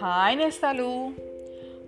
Hi 0.00 0.38
నేస్తాలు. 0.38 1.10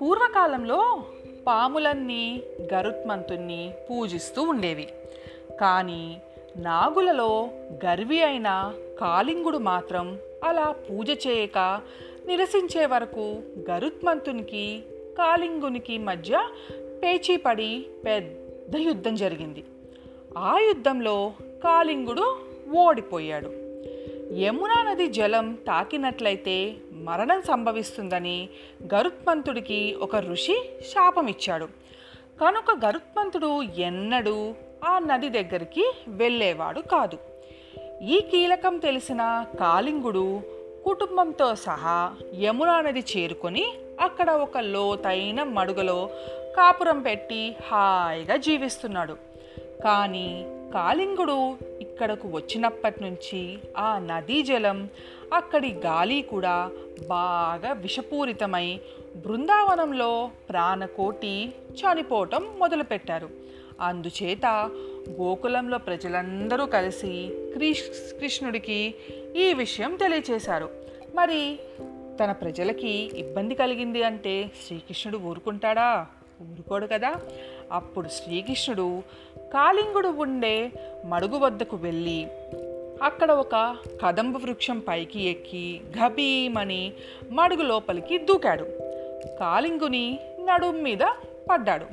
పూర్వకాలంలో 0.00 1.02
పాములన్నీ 1.46 2.42
గరుత్మంతుణ్ణి 2.74 3.74
పూజిస్తూ 3.90 4.42
ఉండేవి. 4.42 4.88
కానీ 5.60 6.20
నాగులలో 6.56 7.48
గర్వి 7.84 8.22
అయిన 8.22 8.74
కాళింగుడు 9.00 9.58
మాత్రం 9.58 10.18
అలా 10.44 10.74
పూజ 10.90 11.10
చేయక 11.10 11.80
నిరసించే 12.26 12.86
వరకు 12.86 13.38
గరుత్మంతునికి 13.70 14.82
కాళింగునికి 15.18 15.98
మధ్య 15.98 16.48
పేచీపడి 17.02 17.86
పెద్ద 18.06 18.76
యుద్ధం 18.76 19.14
జరిగింది. 19.14 19.64
ఆ 20.38 20.58
యుద్ధంలో 20.58 21.32
కాళింగుడు 21.64 22.36
ఓడిపోయాడు. 22.76 23.50
యమునా 24.38 24.82
నది 24.82 25.06
జలం 25.06 25.52
తాకినట్లయితే 25.52 26.74
మరణం 26.92 27.42
సంభవిస్తుందని 27.42 28.48
గరుత్మంతుడికి 28.94 29.94
ఒక 29.94 30.16
ఋషి 30.16 30.70
శాపమిచ్చాడు. 30.88 31.64
కనుక 32.40 32.84
గరుత్మంతుడు 32.86 33.62
ఎన్నడూ 33.62 34.54
ఆ 34.84 34.98
నది 34.98 35.28
దగ్గరికి 35.28 35.92
వెళ్ళేవాడు 36.08 36.80
కాదు. 36.80 37.18
ఈ 38.02 38.20
కీలకం 38.20 38.78
తెలిసిన 38.78 39.44
కాళింగుడు 39.60 40.40
కుటుంబంతో 40.84 41.54
సహా 41.54 42.16
యమునా 42.40 42.80
నది 42.80 43.04
చేరుకొని 43.16 43.72
అక్కడ 44.00 44.30
ఒక 44.30 44.58
లోతైన 44.58 45.42
మడుగలో 45.42 46.10
కాపురం 46.56 47.02
పెట్టి 47.02 47.56
హాయిగా 47.66 48.36
జీవిస్తున్నాడు. 48.36 49.27
కానీ 49.84 50.46
కాళింగుడు 50.74 51.58
ఇక్కడకు 51.80 52.28
వచ్చినప్పటి 52.28 53.02
నుంచి 53.02 53.58
ఆ 53.76 53.98
నదీ 53.98 54.42
జలం 54.42 54.88
అక్కడి 55.34 55.72
గాలి 55.72 56.22
కూడా 56.22 56.70
బాగా 57.08 57.72
విషపూరితమై 57.72 58.80
బృందావనంలో 59.16 60.30
ప్రాణకోటి 60.48 61.52
చనిపోవటం 61.70 62.46
మొదలుపెట్టారు. 62.58 63.28
అందుచేత 63.80 64.46
గోకులంలో 65.10 65.78
ప్రజలందరూ 65.78 66.66
కలిసి 66.66 67.30
కృష్ 67.54 67.82
కృష్ణుడికి 68.20 68.94
ఈ 69.36 69.54
విషయం 69.54 69.96
తెలియచేశారు. 69.96 70.70
మరి 71.14 71.58
తన 72.20 72.32
ప్రజలకి 72.32 73.10
ఇబ్బంది 73.18 73.54
కలిగింది 73.54 74.02
అంటే 74.02 74.50
శ్రీకృష్ణుడు 74.66 75.18
ఊరుకుంటాడా? 75.18 76.06
ఊరుకోడు 76.42 76.86
కదా? 76.86 77.14
అప్పుడు 77.72 78.08
శ్రీకృష్ణుడు 78.08 79.02
కాళింగుడు 79.38 80.08
ఉండే 80.08 80.70
మడుగు 81.06 81.38
వద్దకు 81.38 81.76
వెళ్ళి 81.76 82.26
అక్కడ 83.02 83.32
ఒక 83.32 83.76
కదంబ 84.04 84.36
వృక్షం 84.36 84.78
పైకి 84.78 85.22
ఎక్కి 85.22 85.80
గభీమని 85.98 86.92
మడుగు 87.30 87.62
లోపలికి 87.62 88.18
దూకాడు. 88.18 88.64
కాళింగుని 89.40 90.18
నడుం 90.40 90.82
మీద 90.82 90.98
పడ్డాడు. 91.50 91.84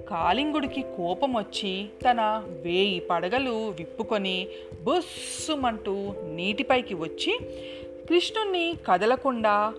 కాళింగుడికి 0.00 0.82
కోపం 0.82 1.36
వచ్చి 1.36 1.86
తన 2.10 2.42
వేయి 2.62 3.00
పడగలు 3.00 3.70
విప్పుకొని 3.70 4.48
బుస్సుమంటూ 4.82 6.14
నీటిపైకి 6.22 6.94
వచ్చి 6.94 7.38
కృష్ణుణ్ణి 8.08 8.74
కదలకుండా 8.88 9.74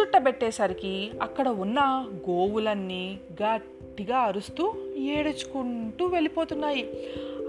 చుట్టబెట్టేసరికి 0.00 1.10
అక్కడ 1.22 1.48
ఉన్న 1.48 2.06
గోవులన్నీ 2.30 3.18
గట్టిగా 4.00 4.18
అరుస్తూ 4.18 4.74
ఏడుచుకుంటూ 4.96 6.06
వెళ్ళిపోతున్నాయి. 6.06 6.90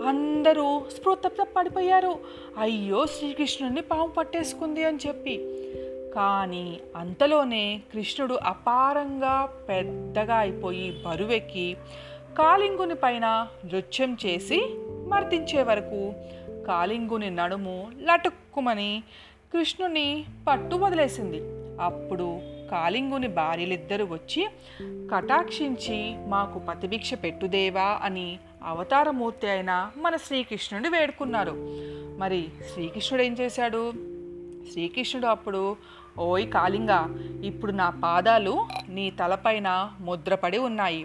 అందరూ 0.08 0.82
స్పృహ 0.98 1.44
పడిపోయారు. 1.44 2.20
అయ్యో 2.58 3.06
శ్రీకృష్ణుడిని 3.06 3.82
పాము 3.82 4.08
పట్టేసుకుంది 4.08 4.84
అని 4.84 4.98
చెప్పి. 5.08 5.38
కానీ 6.16 6.80
అంతలోనే 6.96 7.82
కృష్ణుడు 7.94 8.34
అపారంగా 8.34 9.50
పెద్దగా 9.70 10.36
అయిపోయి 10.36 11.04
బరువెక్కి 11.06 11.78
కాలింగుని 12.38 12.96
పైన 12.96 13.48
నృత్యం 13.66 14.18
చేసి 14.26 14.76
మర్దించే 15.08 15.64
వరకు 15.64 16.14
కాలింగుని 16.68 17.30
నడుము 17.30 17.92
లటుక్కుమని 18.04 19.04
కృష్ణుని 19.54 20.26
పట్టు 20.50 20.76
వదిలేసింది. 20.76 21.42
అప్పుడు 21.82 22.61
కాళింగుని 22.72 23.28
భార్యలిద్దరూ 23.28 24.06
వచ్చి 24.06 24.48
కటాక్షించి 25.16 26.16
మాకు 26.28 26.60
పతిభిక్ష 26.60 27.14
పెట్టుదేవా 27.14 28.00
అని 28.04 28.40
అవతారమూర్తి 28.64 29.48
అయిన 29.48 29.92
మన 29.98 30.16
శ్రీకృష్ణుడిని 30.16 30.98
వేడుకున్నారు. 30.98 31.54
మరి 32.18 32.50
శ్రీకృష్ణుడు 32.74 33.24
ఏం 33.24 33.34
చేశాడు? 33.40 33.92
శ్రీకృష్ణుడు 34.72 35.28
అప్పుడు 35.28 35.76
ఓయ్ 36.20 36.48
కాళింగ 36.50 36.92
ఇప్పుడు 37.44 37.72
నా 37.72 37.90
పాదాలు 37.90 38.68
నీ 38.90 39.12
తలపైన 39.12 39.92
ముద్రపడి 40.00 40.58
ఉన్నాయి. 40.58 41.04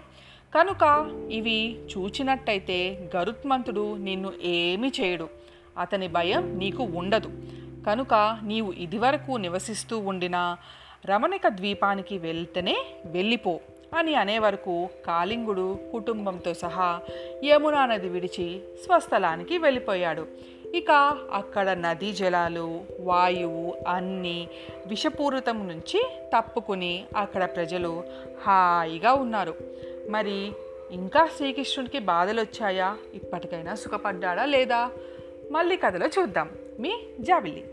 కనుక 0.55 1.11
ఇవి 1.31 1.79
చూచినట్టయితే 1.83 3.09
గరుత్మంతుడు 3.15 3.95
నిన్ను 3.97 4.31
ఏమీ 4.43 4.91
చేయడు. 5.01 5.29
అతని 5.77 6.07
భయం 6.07 6.57
నీకు 6.57 6.83
ఉండదు. 6.83 7.29
కనుక 7.87 8.13
నీవు 8.43 8.71
ఇదివరకు 8.71 9.31
నివసిస్తూ 9.37 9.99
ఉండిన 9.99 10.57
రమణిక 11.05 11.47
ద్వీపానికి 11.47 12.17
వెళ్తేనే 12.17 12.85
వెళ్ళిపో 13.05 13.59
అని 13.97 14.15
అనే 14.15 14.39
వరకు 14.39 14.89
కాళింగుడు 15.07 15.79
కుటుంబంతో 15.91 16.53
సహా 16.53 17.01
యమునా 17.45 17.85
నది 17.85 18.09
విడిచి 18.09 18.61
స్వస్థలానికి 18.85 19.57
వెళ్ళిపోయాడు. 19.57 20.27
ఇక 20.75 20.91
అక్కడ 21.33 21.69
నదీ 21.69 22.13
జలాలు 22.13 22.81
వాయువు 22.99 23.77
అన్నీ 23.87 24.47
విషపూరితం 24.87 25.67
నుంచి 25.67 26.09
తప్పుకుని 26.37 27.05
అక్కడ 27.17 27.43
ప్రజలు 27.43 28.03
హాయిగా 28.43 29.13
ఉన్నారు. 29.13 29.55
మరి 30.09 30.51
ఇంకా 30.91 31.29
శ్రీకృష్ణుడికి 31.37 31.99
బాధలు 31.99 32.41
వచ్చాయా 32.41 32.97
ఇప్పటికైనా 33.13 33.75
సుఖపడ్డాడా 33.75 34.45
లేదా? 34.45 34.91
మళ్ళీ 35.51 35.77
కథలో 35.77 36.07
చూద్దాం. 36.07 36.49
మీ 36.79 36.99
జాబిల్లి. 37.19 37.65